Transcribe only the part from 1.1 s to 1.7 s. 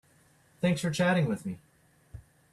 with me.